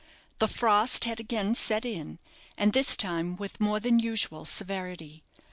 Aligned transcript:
The 0.39 0.47
frost 0.47 1.05
had 1.05 1.19
again 1.19 1.53
set 1.53 1.85
in, 1.85 2.17
and 2.57 2.73
this 2.73 2.95
time 2.95 3.35
with 3.35 3.61
more 3.61 3.79
than 3.79 3.99
usual 3.99 4.45
severity. 4.45 5.23